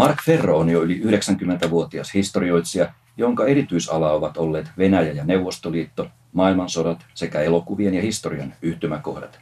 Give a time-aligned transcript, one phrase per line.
[0.00, 7.06] Mark Ferro on jo yli 90-vuotias historioitsija, jonka erityisala ovat olleet Venäjä ja Neuvostoliitto, maailmansodat
[7.14, 9.40] sekä elokuvien ja historian yhtymäkohdat.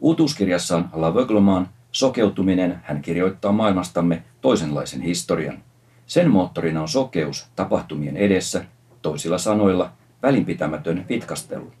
[0.00, 5.58] Uutuuskirjassaan Lavöglomaan Sokeutuminen hän kirjoittaa maailmastamme toisenlaisen historian.
[6.06, 8.64] Sen moottorina on sokeus tapahtumien edessä,
[9.02, 9.92] toisilla sanoilla
[10.22, 11.72] välinpitämätön vitkastelu.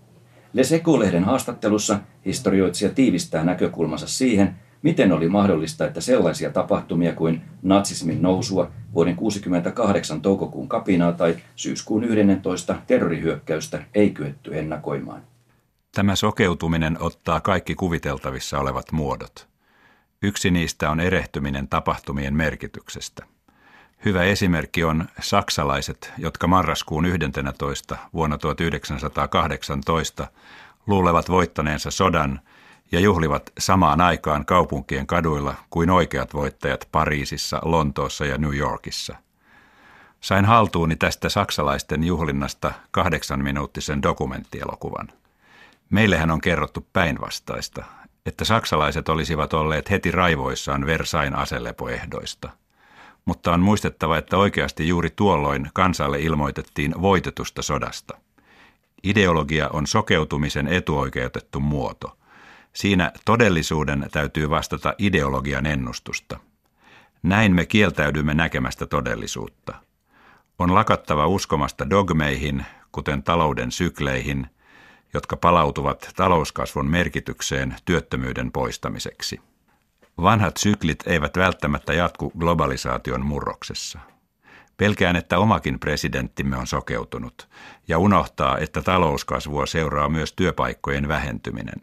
[0.52, 8.22] Le Seco-lehden haastattelussa historioitsija tiivistää näkökulmansa siihen, miten oli mahdollista, että sellaisia tapahtumia kuin natsismin
[8.22, 15.22] nousua, vuoden 1968 toukokuun kapinaa tai syyskuun 11 terrorihyökkäystä ei kyetty ennakoimaan.
[15.94, 19.48] Tämä sokeutuminen ottaa kaikki kuviteltavissa olevat muodot.
[20.22, 23.26] Yksi niistä on erehtyminen tapahtumien merkityksestä.
[24.04, 27.96] Hyvä esimerkki on saksalaiset, jotka marraskuun 11.
[28.14, 30.26] vuonna 1918
[30.86, 32.40] luulevat voittaneensa sodan
[32.92, 39.16] ja juhlivat samaan aikaan kaupunkien kaduilla kuin oikeat voittajat Pariisissa, Lontoossa ja New Yorkissa.
[40.20, 45.08] Sain haltuuni tästä saksalaisten juhlinnasta kahdeksan minuuttisen dokumenttielokuvan.
[45.90, 47.84] Meillähän on kerrottu päinvastaista,
[48.26, 52.48] että saksalaiset olisivat olleet heti raivoissaan Versain aselepoehdoista.
[53.24, 58.18] Mutta on muistettava, että oikeasti juuri tuolloin kansalle ilmoitettiin voitetusta sodasta.
[59.04, 62.16] Ideologia on sokeutumisen etuoikeutettu muoto.
[62.72, 66.40] Siinä todellisuuden täytyy vastata ideologian ennustusta.
[67.22, 69.74] Näin me kieltäydymme näkemästä todellisuutta.
[70.58, 74.46] On lakattava uskomasta dogmeihin, kuten talouden sykleihin–
[75.14, 79.40] jotka palautuvat talouskasvun merkitykseen työttömyyden poistamiseksi.
[80.22, 83.98] Vanhat syklit eivät välttämättä jatku globalisaation murroksessa.
[84.76, 87.48] Pelkään, että omakin presidenttimme on sokeutunut
[87.88, 91.82] ja unohtaa, että talouskasvua seuraa myös työpaikkojen vähentyminen.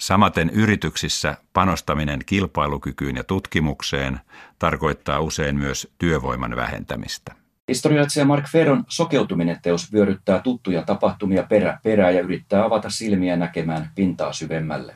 [0.00, 4.20] Samaten yrityksissä panostaminen kilpailukykyyn ja tutkimukseen
[4.58, 7.34] tarkoittaa usein myös työvoiman vähentämistä.
[7.68, 13.90] Historioitsija Mark Ferron sokeutuminen teos vyöryttää tuttuja tapahtumia perä perää ja yrittää avata silmiä näkemään
[13.94, 14.94] pintaa syvemmälle.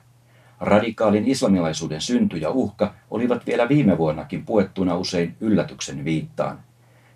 [0.60, 6.58] Radikaalin islamilaisuuden synty ja uhka olivat vielä viime vuonnakin puettuna usein yllätyksen viittaan.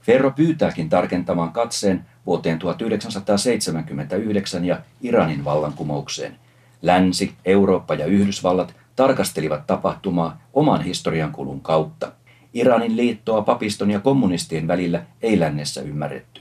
[0.02, 6.47] Ferro pyytääkin tarkentamaan katseen vuoteen 1979 ja Iranin vallankumoukseen.
[6.82, 12.12] Länsi, Eurooppa ja Yhdysvallat tarkastelivat tapahtumaa oman historiankulun kautta.
[12.54, 16.40] Iranin liittoa papiston ja kommunistien välillä ei lännessä ymmärretty.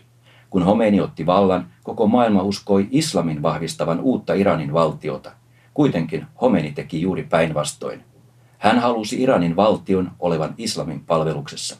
[0.49, 5.31] Kun Homeini otti vallan, koko maailma uskoi islamin vahvistavan uutta Iranin valtiota.
[5.73, 8.03] Kuitenkin Homeini teki juuri päinvastoin.
[8.57, 11.77] Hän halusi Iranin valtion olevan islamin palveluksessa.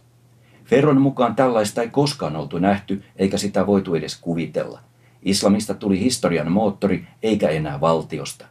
[0.66, 4.80] Ferron mukaan tällaista ei koskaan oltu nähty, eikä sitä voitu edes kuvitella.
[5.22, 8.46] Islamista tuli historian moottori, eikä enää valtiosta.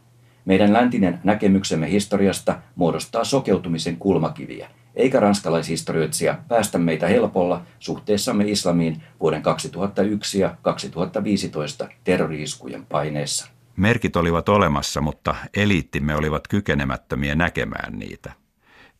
[0.44, 9.42] Meidän läntinen näkemyksemme historiasta muodostaa sokeutumisen kulmakiviä– eikä ranskalaishistorioitsija päästä meitä helpolla suhteessamme islamiin vuoden
[9.42, 13.46] 2001 ja 2015 terroriiskujen paineessa.
[13.76, 18.32] Merkit olivat olemassa, mutta eliittimme olivat kykenemättömiä näkemään niitä.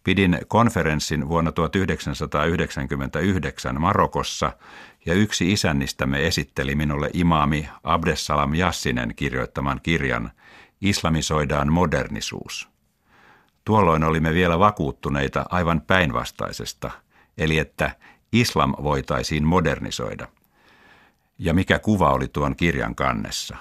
[0.06, 4.53] Pidin konferenssin vuonna 1999 Marokossa
[5.06, 10.31] ja yksi isännistämme esitteli minulle imaami Abdessalam Jassinen kirjoittaman kirjan
[10.81, 12.69] Islamisoidaan modernisuus–
[13.67, 16.91] Tuolloin olimme vielä vakuuttuneita aivan päinvastaisesta,
[17.38, 17.91] eli että
[18.33, 20.28] islam voitaisiin modernisoida.
[21.38, 23.56] Ja mikä kuva oli tuon kirjan kannessa?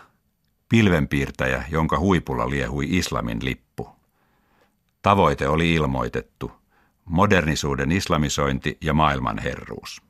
[0.70, 3.95] Pilvenpiirtäjä, jonka huipulla liehui islamin lippu.
[5.06, 6.52] Tavoite oli ilmoitettu.
[7.06, 10.02] Modernisuuden islamisointi ja maailmanherruus.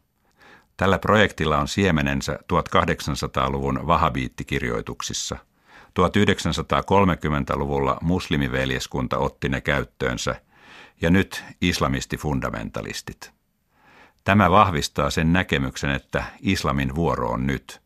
[0.78, 5.38] Tällä projektilla on siemenensä 1800-luvun vahabiittikirjoituksissa–
[6.00, 10.42] 1930-luvulla muslimiveljeskunta otti ne käyttöönsä
[11.02, 13.34] ja nyt islamistifundamentalistit.
[14.24, 17.82] Tämä vahvistaa sen näkemyksen, että islamin vuoro on nyt,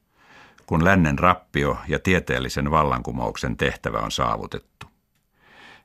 [0.65, 4.88] kun lännen rappio ja tieteellisen vallankumouksen tehtävä on saavutettu.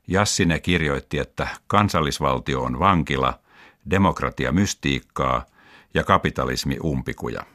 [0.07, 3.39] Jassine kirjoitti, että kansallisvaltio on vankila,
[3.89, 5.45] demokratia mystiikkaa
[5.93, 7.45] ja kapitalismi umpikuja.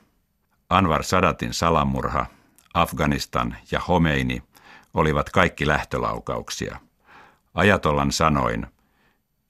[0.68, 2.26] Anwar Sadatin salamurha,
[2.74, 4.42] Afganistan ja Homeini
[4.94, 6.80] olivat kaikki lähtölaukauksia.
[7.54, 8.66] Ajatollan sanoin,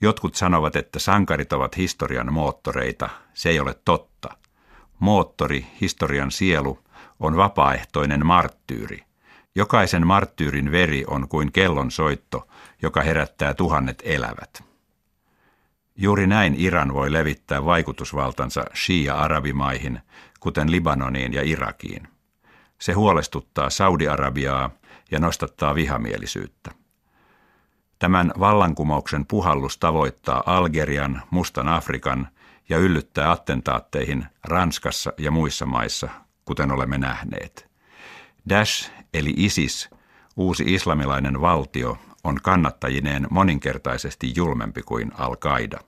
[0.01, 3.09] jotkut sanovat, että sankarit ovat historian moottoreita.
[3.35, 4.29] Se ei ole totta.
[4.99, 6.79] Moottori, historian sielu,
[7.21, 9.05] on vapaaehtoinen marttyyri.
[9.55, 12.49] Jokaisen marttyyrin veri on kuin kellon soitto,
[12.83, 14.65] joka herättää tuhannet elävät.
[15.97, 20.01] Juuri näin Iran voi levittää vaikutusvaltansa Shia-arabimaihin,
[20.41, 22.09] kuten Libanoniin ja Irakiin.
[22.79, 24.71] Se huolestuttaa Saudi-Arabiaa
[25.11, 26.71] ja nostattaa vihamielisyyttä.
[27.99, 32.29] Tämän vallankumouksen puhallus tavoittaa Algerian, Mustan Afrikan
[32.69, 36.09] ja yllyttää attentaatteihin Ranskassa ja muissa maissa,
[36.45, 37.71] kuten olemme nähneet.
[38.49, 39.91] Daesh eli ISIS,
[40.37, 45.79] uusi islamilainen valtio, on kannattajineen moninkertaisesti julmempi kuin Al-Qaida.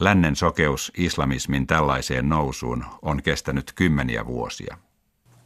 [0.00, 4.78] Lännen sokeus islamismin tällaiseen nousuun on kestänyt kymmeniä vuosia.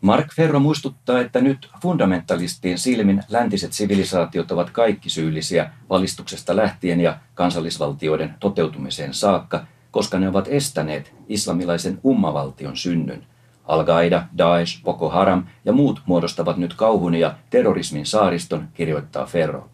[0.00, 7.18] Mark Ferro muistuttaa, että nyt fundamentalistien silmin läntiset sivilisaatiot ovat kaikki syyllisiä valistuksesta lähtien ja
[7.34, 13.26] kansallisvaltioiden toteutumiseen saakka, koska ne ovat estäneet islamilaisen ummavaltion synnyn.
[13.70, 19.68] Al-Qaida, Daesh, Boko Haram ja muut muodostavat nyt kauhun ja terrorismin saariston, kirjoittaa Ferro.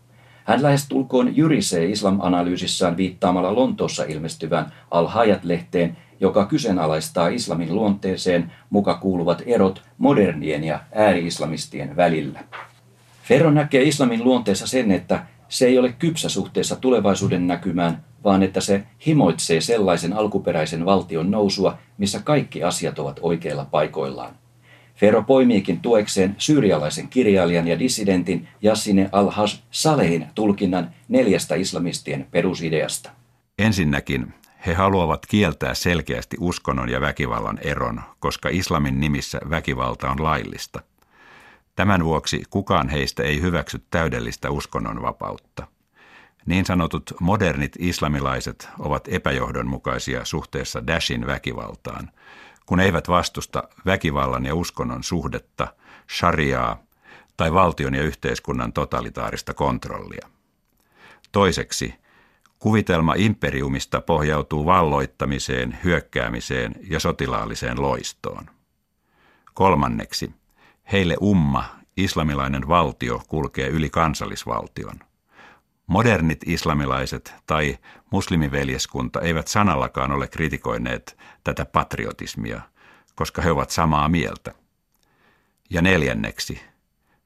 [0.44, 9.82] Hän lähestulkoon jyrisee islam-analyysissään viittaamalla Lontoossa ilmestyvään Al-Hayat-lehteen, joka kyseenalaistaa islamin luonteeseen muka kuuluvat erot
[9.99, 12.40] modernien ja ääri-islamistien välillä.
[13.22, 18.60] Ferro näkee islamin luonteessa sen, että se ei ole kypsä suhteessa tulevaisuuden näkymään, vaan että
[18.60, 24.34] se himoitsee sellaisen alkuperäisen valtion nousua, missä kaikki asiat ovat oikeilla paikoillaan.
[24.94, 33.10] Ferro poimiikin tuekseen syyrialaisen kirjailijan ja dissidentin Yassine al-Haj Salehin tulkinnan neljästä islamistien perusideasta.
[33.58, 34.34] Ensinnäkin
[34.66, 40.81] he haluavat kieltää selkeästi uskonnon ja väkivallan eron, koska islamin nimissä väkivalta on laillista.
[41.76, 45.67] Tämän vuoksi kukaan heistä ei hyväksy täydellistä uskonnonvapautta.
[46.46, 52.11] Niin sanotut modernit islamilaiset ovat epäjohdonmukaisia suhteessa Dashin väkivaltaan,
[52.67, 55.69] kun eivät vastusta väkivallan ja uskonnon suhdetta,
[56.19, 56.82] shariaa
[57.37, 60.28] tai valtion ja yhteiskunnan totalitaarista kontrollia.
[61.32, 61.94] Toiseksi–
[62.58, 68.46] Kuvitelma imperiumista pohjautuu valloittamiseen, hyökkäämiseen ja sotilaalliseen loistoon.
[69.55, 70.31] Kolmanneksi,
[70.93, 71.65] heille umma,
[71.97, 75.00] islamilainen valtio, kulkee yli kansallisvaltion.
[75.87, 77.79] Modernit islamilaiset tai
[78.11, 82.61] muslimiveljeskunta eivät sanallakaan ole kritikoineet tätä patriotismia,
[83.15, 84.55] koska he ovat samaa mieltä.
[85.71, 86.61] Ja neljänneksi,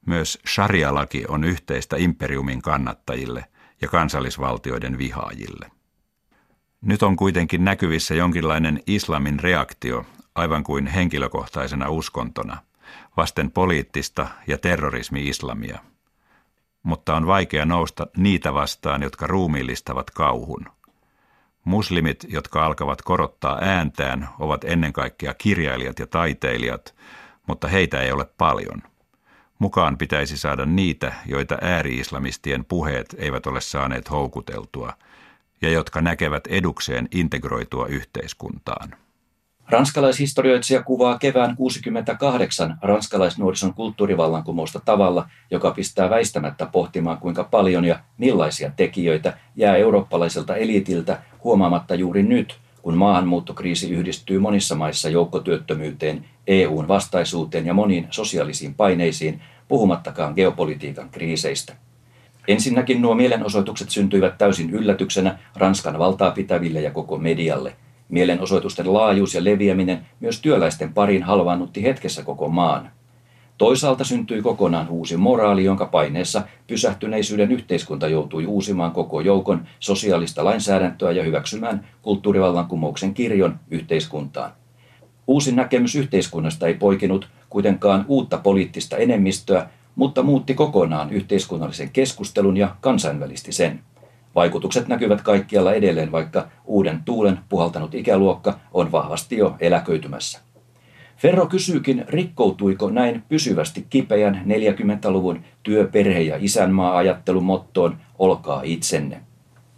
[0.05, 3.45] myös sharia-laki on yhteistä imperiumin kannattajille–
[3.81, 5.71] ja kansallisvaltioiden vihaajille.
[6.81, 10.05] Nyt on kuitenkin näkyvissä jonkinlainen islamin reaktio,
[10.35, 12.57] aivan kuin henkilökohtaisena uskontona,
[13.17, 15.79] vasten poliittista ja terrorismi-islamia.
[16.83, 20.65] Mutta on vaikea nousta niitä vastaan, jotka ruumiillistavat kauhun.
[21.63, 26.95] Muslimit, jotka alkavat korottaa ääntään, ovat ennen kaikkea kirjailijat ja taiteilijat,
[27.47, 28.81] mutta heitä ei ole paljon.
[29.59, 34.93] Mukaan pitäisi saada niitä, joita ääri-islamistien puheet eivät ole saaneet houkuteltua,
[35.61, 38.95] ja jotka näkevät edukseen integroitua yhteiskuntaan.
[39.69, 48.71] Ranskalaishistorioitsija kuvaa kevään 68 ranskalaisnuorison kulttuurivallankumousta tavalla, joka pistää väistämättä pohtimaan kuinka paljon ja millaisia
[48.75, 57.65] tekijöitä jää eurooppalaiselta eliitiltä huomaamatta juuri nyt, kun maahanmuuttokriisi yhdistyy monissa maissa joukkotyöttömyyteen, EUn vastaisuuteen
[57.65, 61.75] ja moniin sosiaalisiin paineisiin, puhumattakaan geopolitiikan kriiseistä.
[62.47, 67.75] Ensinnäkin nuo mielenosoitukset syntyivät täysin yllätyksenä Ranskan valtaa pitäville ja koko medialle.
[68.11, 72.91] Mielenosoitusten laajuus ja leviäminen myös työläisten pariin halvaannutti hetkessä koko maan.
[73.57, 81.11] Toisaalta syntyi kokonaan uusi moraali, jonka paineessa pysähtyneisyyden yhteiskunta joutui uusimaan koko joukon sosiaalista lainsäädäntöä
[81.11, 84.51] ja hyväksymään kulttuurivallankumouksen kirjon yhteiskuntaan.
[85.27, 92.75] Uusi näkemys yhteiskunnasta ei poikinut kuitenkaan uutta poliittista enemmistöä, mutta muutti kokonaan yhteiskunnallisen keskustelun ja
[92.81, 93.79] kansainvälisti sen.
[94.35, 100.39] Vaikutukset näkyvät kaikkialla edelleen, vaikka uuden tuulen puhaltanut ikäluokka on vahvasti jo eläköitymässä.
[101.17, 109.21] Ferro kysyykin, rikkoutuiko näin pysyvästi kipeän 40-luvun työ, perhe ja isänmaa-ajattelun mottoon olkaa itsenne.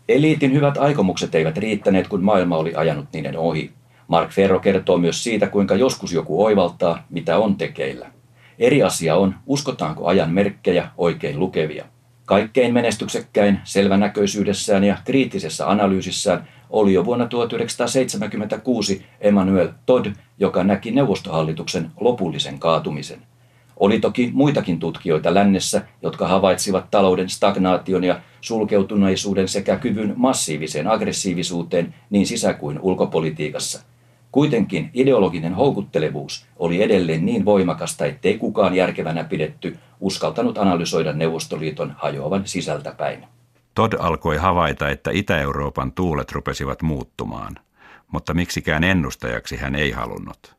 [0.10, 3.72] Eliitin hyvät aikomukset eivät riittäneet, kun maailma oli ajanut niiden ohi.
[4.08, 8.12] Mark Ferro kertoo myös siitä, kuinka joskus joku oivaltaa, mitä on tekeillä.
[8.60, 11.86] Eri asia on, uskotaanko ajan merkkejä oikein lukevia.
[12.26, 20.08] Kaikkein menestyksekkäin selvänäköisyydessään ja kriittisessä analyysissään oli jo vuonna 1976 Emmanuel Todd,
[20.40, 23.20] joka näki neuvostohallituksen lopullisen kaatumisen.
[23.78, 31.96] Oli toki muitakin tutkijoita lännessä, jotka havaitsivat talouden stagnaation ja sulkeutuneisuuden sekä kyvyn massiiviseen aggressiivisuuteen
[32.10, 33.84] niin sisä- kuin ulkopolitiikassa–
[34.34, 42.48] Kuitenkin ideologinen houkuttelevuus oli edelleen niin voimakasta, ettei kukaan järkevänä pidetty uskaltanut analysoida Neuvostoliiton hajoavan
[42.48, 43.26] sisältäpäin.
[43.76, 47.56] Todd alkoi havaita, että Itä-Euroopan tuulet rupesivat muuttumaan,
[48.12, 50.56] mutta miksikään ennustajaksi hän ei halunnut.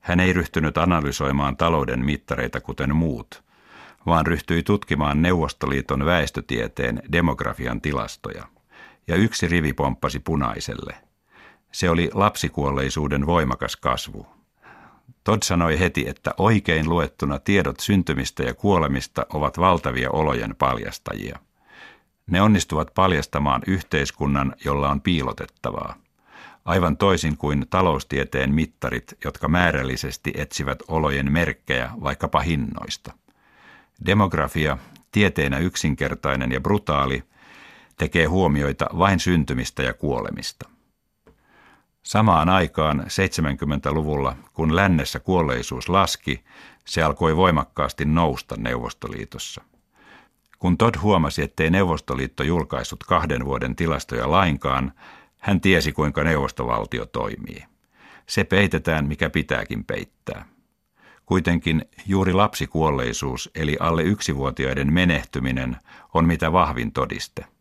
[0.00, 3.42] Hän ei ryhtynyt analysoimaan talouden mittareita kuten muut,
[4.06, 8.44] vaan ryhtyi tutkimaan Neuvostoliiton väestötieteen demografian tilastoja.
[9.08, 10.94] Ja yksi rivi pomppasi punaiselle–
[11.72, 14.26] Se oli lapsikuolleisuuden voimakas kasvu.
[15.24, 21.38] Todd sanoi heti, että oikein luettuna tiedot syntymistä ja kuolemista ovat valtavia olojen paljastajia.
[22.30, 25.94] Ne onnistuvat paljastamaan yhteiskunnan, jolla on piilotettavaa.
[26.64, 33.12] Aivan toisin kuin taloustieteen mittarit, jotka määrällisesti etsivät olojen merkkejä vaikkapa hinnoista.
[34.06, 34.78] Demografia,
[35.12, 37.22] tieteenä yksinkertainen ja brutaali,
[37.96, 40.68] tekee huomioita vain syntymistä ja kuolemista.
[42.06, 46.44] Samaan aikaan 70-luvulla, kun lännessä kuolleisuus laski,
[46.84, 49.62] se alkoi voimakkaasti nousta Neuvostoliitossa.
[50.58, 54.92] Kun Todd huomasi, ettei Neuvostoliitto julkaissut kahden vuoden tilastoja lainkaan,
[55.38, 57.64] hän tiesi kuinka neuvostovaltio toimii.
[58.26, 60.46] Se peitetään, mikä pitääkin peittää.
[61.24, 65.76] Kuitenkin juuri lapsikuolleisuus eli alle yksivuotiaiden menehtyminen
[66.14, 67.44] on mitä vahvin todiste–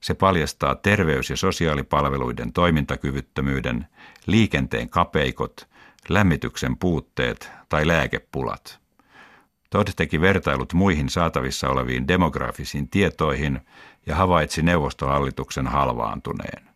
[0.00, 3.86] se paljastaa terveys- ja sosiaalipalveluiden toimintakyvyttömyyden,
[4.26, 5.68] liikenteen kapeikot,
[6.08, 8.80] lämmityksen puutteet tai lääkepulat.
[9.70, 13.60] Todd teki vertailut muihin saatavissa oleviin demografisiin tietoihin
[14.06, 16.70] ja havaitsi neuvostohallituksen halvaantuneen.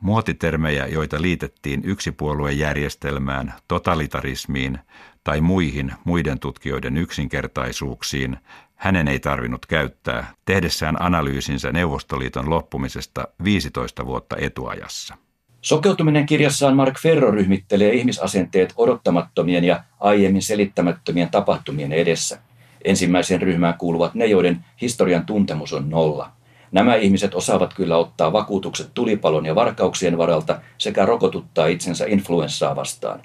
[0.00, 4.78] Muotitermejä, joita liitettiin yksipuoluejärjestelmään, totalitarismiin
[5.24, 8.36] tai muihin muiden tutkijoiden yksinkertaisuuksiin,
[8.76, 15.14] hänen ei tarvinnut käyttää tehdessään analyysinsä Neuvostoliiton loppumisesta 15 vuotta etuajassa.
[15.60, 22.38] Sokeutuminen kirjassaan Mark Ferro ryhmittelee ihmisasenteet odottamattomien ja aiemmin selittämättömien tapahtumien edessä.
[22.84, 26.30] Ensimmäiseen ryhmään kuuluvat ne, joiden historian tuntemus on nolla.
[26.72, 33.22] Nämä ihmiset osaavat kyllä ottaa vakuutukset tulipalon ja varkauksien varalta sekä rokotuttaa itsensä influenssaa vastaan.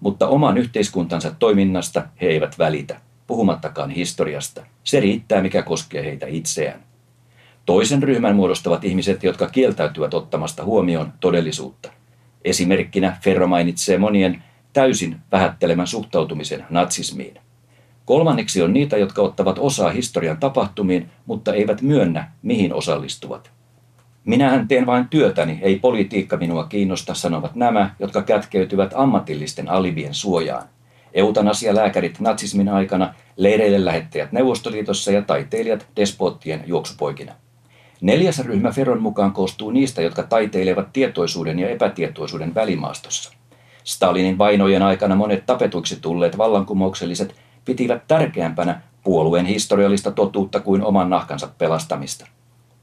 [0.00, 4.66] Mutta oman yhteiskuntansa toiminnasta he eivät välitä puhumattakaan historiasta.
[4.84, 6.82] Se riittää, mikä koskee heitä itseään.
[7.66, 11.92] Toisen ryhmän muodostavat ihmiset, jotka kieltäytyvät ottamasta huomioon todellisuutta.
[12.44, 17.34] Esimerkkinä Ferro mainitsee monien täysin vähättelemän suhtautumisen natsismiin.
[18.04, 23.50] Kolmanneksi on niitä, jotka ottavat osaa historian tapahtumiin, mutta eivät myönnä, mihin osallistuvat.
[24.24, 30.68] Minähän teen vain työtäni, ei politiikka minua kiinnosta, sanovat nämä, jotka kätkeytyvät ammatillisten alibien suojaan
[31.14, 37.32] eutanasialääkärit natsismin aikana, leireille lähettäjät Neuvostoliitossa ja taiteilijat despoottien juoksupoikina.
[38.00, 43.32] Neljäs ryhmä Ferron mukaan koostuu niistä, jotka taiteilevat tietoisuuden ja epätietoisuuden välimaastossa.
[43.84, 47.34] Stalinin vainojen aikana monet tapetuiksi tulleet vallankumoukselliset
[47.64, 52.26] pitivät tärkeämpänä puolueen historiallista totuutta kuin oman nahkansa pelastamista.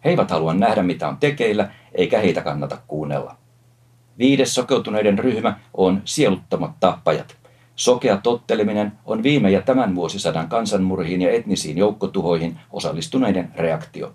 [0.06, 3.36] He eivät halua nähdä, mitä on tekeillä, eikä heitä kannata kuunnella.
[4.18, 7.39] Viides sokeutuneiden ryhmä on sieluttomat tappajat.
[7.80, 14.14] Sokea totteleminen on viime ja tämän vuosisadan kansanmurhiin ja etnisiin joukkotuhoihin osallistuneiden reaktio.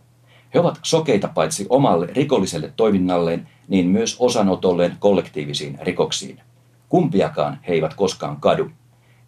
[0.55, 6.41] He ovat sokeita paitsi omalle rikolliselle toiminnalleen, niin myös osanotolleen kollektiivisiin rikoksiin.
[6.89, 8.71] Kumpiakaan he eivät koskaan kadu.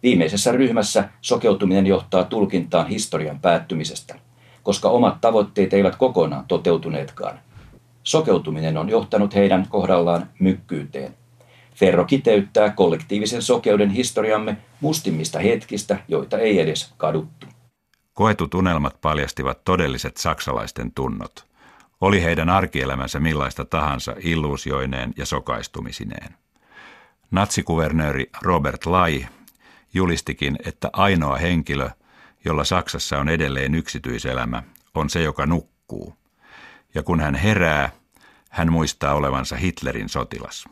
[0.03, 4.15] Viimeisessä ryhmässä sokeutuminen johtaa tulkintaan historian päättymisestä,
[4.63, 7.39] koska omat tavoitteet eivät kokonaan toteutuneetkaan.
[8.03, 11.13] Sokeutuminen on johtanut heidän kohdallaan mykkyyteen–
[11.77, 17.47] Ferro kiteyttää kollektiivisen sokeuden historiamme mustimmista hetkistä, joita ei edes kaduttu.
[18.13, 21.45] Koetut unelmat paljastivat todelliset saksalaisten tunnot.
[22.01, 26.35] Oli heidän arkielämänsä millaista tahansa illuusioineen ja sokaistumisineen.
[27.31, 29.27] Natsikuvernööri Robert Lai
[29.93, 31.89] julistikin, että ainoa henkilö,
[32.45, 34.63] jolla Saksassa on edelleen yksityiselämä,
[34.95, 36.13] on se, joka nukkuu.
[36.95, 37.89] Ja kun hän herää,
[38.49, 40.65] hän muistaa olevansa Hitlerin sotilas.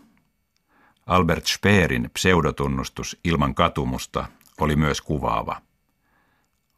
[1.05, 4.25] Albert Speerin pseudotunnustus ilman katumusta
[4.59, 5.61] oli myös kuvaava.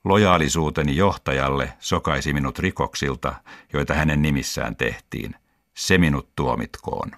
[0.04, 3.36] Lojaalisuuteni johtajalle sokaisi minut rikoksilta,
[3.74, 5.36] joita hänen nimissään tehtiin.
[5.74, 7.12] Se minut tuomitkoon.